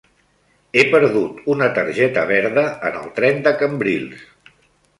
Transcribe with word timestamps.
He 0.79 0.85
perdut 0.93 1.43
una 1.55 1.67
targeta 1.75 2.25
verda 2.33 2.65
en 2.91 2.99
el 3.03 3.07
tren 3.21 3.47
de 3.49 3.55
Cambrils. 3.61 4.27